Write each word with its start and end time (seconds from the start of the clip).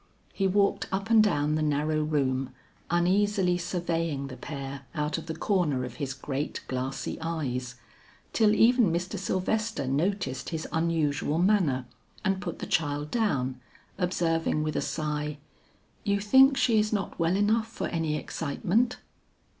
He 0.33 0.47
walked 0.47 0.87
up 0.91 1.11
and 1.11 1.23
down 1.23 1.53
the 1.53 1.61
narrow 1.61 2.01
room 2.01 2.49
uneasily 2.89 3.59
surveying 3.59 4.29
the 4.29 4.35
pair 4.35 4.87
out 4.95 5.19
of 5.19 5.27
the 5.27 5.35
corner 5.35 5.83
of 5.85 5.97
his 5.97 6.15
great 6.15 6.61
glassy 6.67 7.19
eyes, 7.21 7.75
till 8.33 8.55
even 8.55 8.91
Mr. 8.91 9.19
Sylvester 9.19 9.85
noticed 9.85 10.49
his 10.49 10.67
unusual 10.71 11.37
manner 11.37 11.85
and 12.25 12.41
put 12.41 12.57
the 12.57 12.65
child 12.65 13.11
down, 13.11 13.59
observing 13.99 14.63
with 14.63 14.75
a 14.75 14.81
sigh, 14.81 15.37
"You 16.03 16.19
think 16.19 16.57
she 16.57 16.79
is 16.79 16.91
not 16.91 17.19
well 17.19 17.35
enough 17.35 17.67
for 17.67 17.85
any 17.89 18.17
excitement?" 18.17 18.97